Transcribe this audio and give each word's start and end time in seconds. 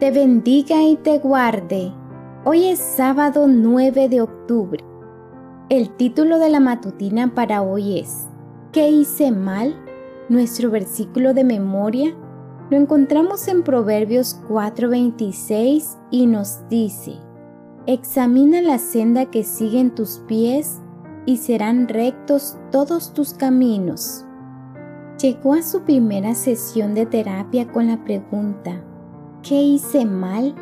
te 0.00 0.10
bendiga 0.10 0.82
y 0.82 0.96
te 0.96 1.18
guarde. 1.18 1.92
Hoy 2.46 2.68
es 2.68 2.78
sábado 2.78 3.46
9 3.46 4.08
de 4.08 4.22
octubre. 4.22 4.82
El 5.68 5.90
título 5.90 6.38
de 6.38 6.48
la 6.48 6.58
matutina 6.58 7.34
para 7.34 7.60
hoy 7.60 7.98
es 7.98 8.26
¿Qué 8.72 8.88
hice 8.88 9.30
mal? 9.30 9.76
Nuestro 10.30 10.70
versículo 10.70 11.34
de 11.34 11.44
memoria 11.44 12.16
lo 12.70 12.78
encontramos 12.78 13.46
en 13.46 13.62
Proverbios 13.62 14.40
4:26 14.48 15.98
y 16.10 16.26
nos 16.26 16.66
dice, 16.70 17.16
Examina 17.84 18.62
la 18.62 18.78
senda 18.78 19.26
que 19.26 19.44
siguen 19.44 19.94
tus 19.94 20.22
pies 20.26 20.80
y 21.26 21.36
serán 21.36 21.88
rectos 21.88 22.56
todos 22.72 23.12
tus 23.12 23.34
caminos. 23.34 24.24
Llegó 25.20 25.52
a 25.52 25.60
su 25.60 25.82
primera 25.82 26.34
sesión 26.34 26.94
de 26.94 27.04
terapia 27.04 27.70
con 27.70 27.88
la 27.88 28.02
pregunta, 28.02 28.82
¿qué 29.42 29.62
hice 29.62 30.04
mal? 30.04 30.54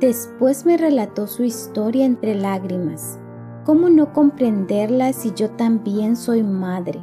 Después 0.00 0.66
me 0.66 0.76
relató 0.76 1.26
su 1.26 1.44
historia 1.44 2.04
entre 2.04 2.34
lágrimas. 2.34 3.18
¿Cómo 3.64 3.88
no 3.90 4.12
comprenderla 4.12 5.12
si 5.12 5.32
yo 5.32 5.50
también 5.50 6.16
soy 6.16 6.42
madre? 6.42 7.00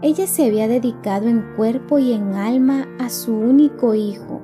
Ella 0.00 0.26
se 0.26 0.46
había 0.46 0.66
dedicado 0.66 1.28
en 1.28 1.44
cuerpo 1.56 1.98
y 1.98 2.12
en 2.12 2.34
alma 2.34 2.88
a 2.98 3.08
su 3.08 3.34
único 3.34 3.94
hijo. 3.94 4.40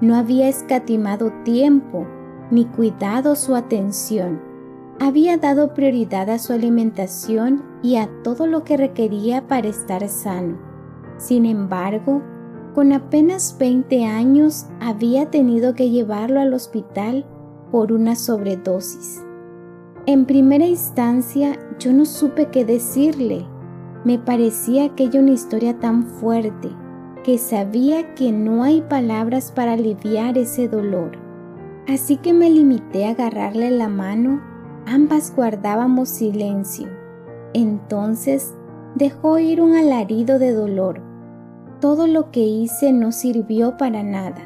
No 0.00 0.14
había 0.14 0.48
escatimado 0.48 1.32
tiempo 1.44 2.06
ni 2.50 2.66
cuidado 2.66 3.34
su 3.34 3.56
atención. 3.56 4.40
Había 5.00 5.38
dado 5.38 5.74
prioridad 5.74 6.30
a 6.30 6.38
su 6.38 6.52
alimentación 6.52 7.64
y 7.82 7.96
a 7.96 8.08
todo 8.22 8.46
lo 8.46 8.62
que 8.62 8.76
requería 8.76 9.48
para 9.48 9.68
estar 9.68 10.08
sano. 10.08 10.58
Sin 11.16 11.46
embargo, 11.46 12.22
con 12.74 12.92
apenas 12.92 13.56
20 13.58 14.04
años 14.04 14.66
había 14.80 15.30
tenido 15.30 15.74
que 15.74 15.90
llevarlo 15.90 16.40
al 16.40 16.54
hospital 16.54 17.24
por 17.70 17.92
una 17.92 18.16
sobredosis. 18.16 19.24
En 20.06 20.26
primera 20.26 20.66
instancia 20.66 21.58
yo 21.78 21.92
no 21.92 22.04
supe 22.04 22.46
qué 22.46 22.64
decirle 22.64 23.46
me 24.04 24.18
parecía 24.18 24.84
aquella 24.84 25.20
una 25.20 25.32
historia 25.32 25.80
tan 25.80 26.04
fuerte 26.04 26.68
que 27.24 27.38
sabía 27.38 28.14
que 28.14 28.32
no 28.32 28.62
hay 28.62 28.82
palabras 28.82 29.50
para 29.50 29.72
aliviar 29.72 30.36
ese 30.36 30.68
dolor. 30.68 31.12
Así 31.88 32.18
que 32.18 32.34
me 32.34 32.50
limité 32.50 33.06
a 33.06 33.10
agarrarle 33.10 33.70
la 33.70 33.88
mano, 33.88 34.42
ambas 34.86 35.34
guardábamos 35.34 36.10
silencio. 36.10 36.86
Entonces 37.54 38.54
dejó 38.94 39.38
ir 39.38 39.62
un 39.62 39.74
alarido 39.74 40.38
de 40.38 40.52
dolor. 40.52 41.00
Todo 41.84 42.06
lo 42.06 42.30
que 42.30 42.40
hice 42.40 42.94
no 42.94 43.12
sirvió 43.12 43.76
para 43.76 44.02
nada. 44.02 44.40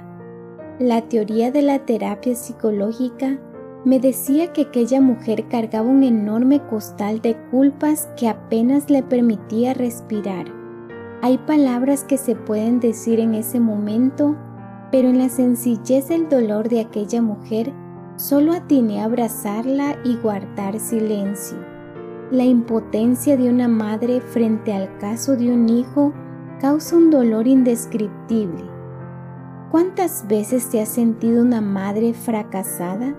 La 0.81 1.03
teoría 1.03 1.53
de 1.53 1.63
la 1.63 1.79
terapia 1.79 2.35
psicológica 2.35 3.39
me 3.85 4.01
decía 4.01 4.53
que 4.53 4.63
aquella 4.63 5.01
mujer 5.01 5.47
cargaba 5.47 5.89
un 5.89 6.03
enorme 6.03 6.61
costal 6.67 7.23
de 7.23 7.37
culpas 7.53 8.09
que 8.17 8.27
apenas 8.27 8.91
le 8.91 9.05
permitía 9.05 9.73
respirar. 9.73 10.47
Hay 11.23 11.39
palabras 11.39 12.03
que 12.03 12.17
se 12.17 12.35
pueden 12.35 12.81
decir 12.81 13.21
en 13.21 13.37
ese 13.37 13.61
momento, 13.61 14.35
pero 14.91 15.09
en 15.09 15.19
la 15.19 15.29
sencillez 15.29 16.09
del 16.09 16.29
dolor 16.29 16.69
de 16.69 16.81
aquella 16.81 17.23
mujer 17.23 17.73
solo 18.17 18.53
atiné 18.53 19.01
a 19.01 19.05
abrazarla 19.05 19.97
y 20.05 20.17
guardar 20.17 20.81
silencio. 20.81 21.59
La 22.33 22.43
impotencia 22.43 23.37
de 23.37 23.49
una 23.49 23.69
madre 23.69 24.21
frente 24.23 24.73
al 24.73 24.99
caso 24.99 25.37
de 25.37 25.53
un 25.53 25.69
hijo 25.69 26.13
causa 26.59 26.97
un 26.97 27.11
dolor 27.11 27.47
indescriptible. 27.47 28.65
¿Cuántas 29.71 30.27
veces 30.27 30.71
te 30.71 30.81
has 30.81 30.89
sentido 30.89 31.43
una 31.43 31.61
madre 31.61 32.15
fracasada? 32.15 33.15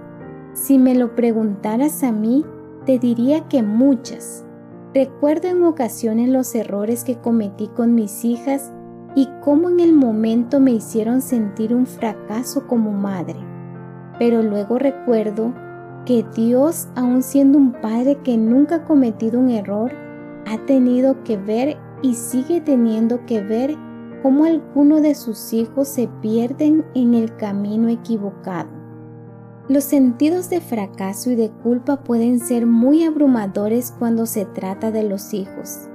Si 0.54 0.78
me 0.78 0.96
lo 0.96 1.16
preguntaras 1.16 2.04
a 2.04 2.12
mí, 2.12 2.44
te 2.86 3.00
diría 3.00 3.48
que 3.48 3.64
muchas. 3.64 4.46
Recuerdo 4.94 5.48
en 5.48 5.64
ocasiones 5.64 6.30
los 6.30 6.56
errores 6.56 7.04
que 7.04 7.18
cometí 7.18 7.68
con 7.68 7.94
mis 7.94 8.26
hijas 8.26 8.74
y 9.16 9.30
cómo 9.42 9.70
en 9.70 9.80
el 9.80 9.94
momento 9.94 10.60
me 10.60 10.72
hicieron 10.72 11.22
sentir 11.22 11.74
un 11.74 11.86
fracaso 11.86 12.68
como 12.68 12.92
madre. 12.92 13.40
Pero 14.18 14.42
luego 14.42 14.80
recuerdo 14.80 15.54
que 16.06 16.26
Dios, 16.36 16.88
aun 16.96 17.22
siendo 17.22 17.58
un 17.58 17.74
padre 17.74 18.18
que 18.24 18.38
nunca 18.38 18.76
ha 18.76 18.86
cometido 18.86 19.40
un 19.40 19.50
error, 19.50 19.92
ha 20.48 20.58
tenido 20.66 21.24
que 21.24 21.38
ver 21.38 21.78
y 22.02 22.16
sigue 22.16 22.62
teniendo 22.62 23.26
que 23.26 23.42
ver 23.42 23.76
cómo 24.22 24.46
algunos 24.46 25.02
de 25.02 25.16
sus 25.16 25.54
hijos 25.54 25.88
se 25.88 26.08
pierden 26.22 26.86
en 26.94 27.14
el 27.14 27.36
camino 27.36 27.90
equivocado. 27.90 28.70
Los 29.68 29.84
sentidos 29.84 30.50
de 30.50 30.62
fracaso 30.62 31.30
y 31.30 31.36
de 31.36 31.52
culpa 31.52 32.04
pueden 32.04 32.40
ser 32.40 32.66
muy 32.66 33.04
abrumadores 33.04 33.94
cuando 33.98 34.26
se 34.26 34.46
trata 34.46 34.92
de 34.92 35.04
los 35.04 35.34
hijos. 35.34 35.88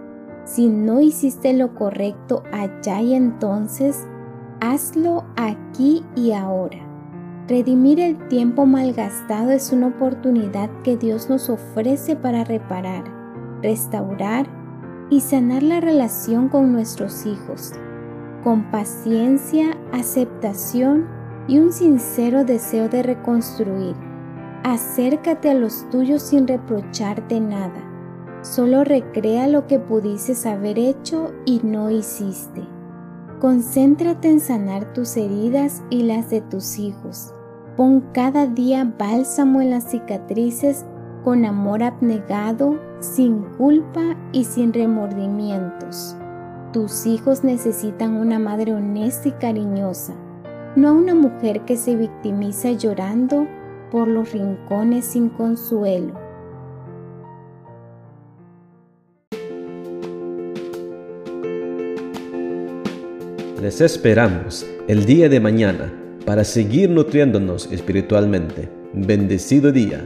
Si 0.45 0.69
no 0.69 1.01
hiciste 1.01 1.53
lo 1.55 1.75
correcto 1.75 2.45
allá 2.53 3.01
y 3.01 3.15
entonces, 3.15 4.07
hazlo 4.61 5.25
aquí 5.37 6.05
y 6.15 6.33
ahora. 6.33 6.79
Redimir 7.49 7.99
el 8.01 8.29
tiempo 8.29 8.65
malgastado 8.65 9.51
es 9.51 9.73
una 9.73 9.89
oportunidad 9.89 10.71
que 10.83 10.97
Dios 10.97 11.29
nos 11.29 11.51
ofrece 11.51 12.17
para 12.17 12.45
reparar, 12.45 13.05
restaurar 13.61 14.64
y 15.11 15.21
sanar 15.21 15.63
la 15.63 15.81
relación 15.81 16.49
con 16.49 16.73
nuestros 16.73 17.27
hijos. 17.27 17.73
Con 18.43 18.71
paciencia, 18.71 19.77
aceptación 19.93 21.07
y 21.49 21.59
un 21.59 21.73
sincero 21.73 22.45
deseo 22.45 22.89
de 22.89 23.03
reconstruir. 23.03 23.95
Acércate 24.65 25.51
a 25.51 25.55
los 25.55 25.89
tuyos 25.91 26.23
sin 26.23 26.47
reprocharte 26.47 27.41
nada. 27.41 27.91
Solo 28.43 28.85
recrea 28.85 29.47
lo 29.49 29.67
que 29.67 29.79
pudieses 29.79 30.47
haber 30.47 30.79
hecho 30.79 31.33
y 31.45 31.61
no 31.63 31.91
hiciste. 31.91 32.63
Concéntrate 33.41 34.31
en 34.31 34.41
sanar 34.41 34.93
tus 34.95 35.17
heridas 35.17 35.83
y 35.91 36.05
las 36.05 36.31
de 36.31 36.41
tus 36.41 36.79
hijos. 36.79 37.33
Pon 37.77 38.03
cada 38.13 38.47
día 38.47 38.91
bálsamo 38.99 39.61
en 39.61 39.71
las 39.71 39.91
cicatrices 39.91 40.87
con 41.25 41.45
amor 41.45 41.83
abnegado, 41.83 42.79
sin 43.01 43.43
culpa 43.57 44.17
y 44.33 44.45
sin 44.45 44.73
remordimientos. 44.73 46.17
Tus 46.73 47.07
hijos 47.07 47.43
necesitan 47.43 48.17
una 48.17 48.39
madre 48.39 48.75
honesta 48.75 49.29
y 49.29 49.33
cariñosa 49.33 50.15
no 50.77 50.89
a 50.89 50.93
una 50.93 51.15
mujer 51.15 51.61
que 51.61 51.77
se 51.77 51.95
victimiza 51.95 52.73
llorando 52.73 53.47
por 53.91 54.09
los 54.09 54.33
rincones 54.33 55.05
sin 55.05 55.29
consuelo. 55.29 56.15
Les 63.63 63.81
esperamos 63.81 64.67
el 64.89 65.07
día 65.07 65.29
de 65.29 65.41
mañana 65.41 65.93
para 66.27 66.45
seguir 66.45 66.91
nutriéndonos 66.91 67.71
espiritualmente. 67.73 68.69
Bendecido 68.93 69.73
día. 69.73 70.05